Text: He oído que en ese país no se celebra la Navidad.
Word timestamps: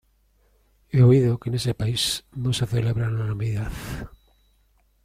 He 0.93 0.99
oído 1.07 1.39
que 1.39 1.49
en 1.49 1.55
ese 1.61 1.73
país 1.81 2.03
no 2.43 2.51
se 2.53 2.65
celebra 2.65 3.11
la 3.11 3.23
Navidad. 3.25 3.71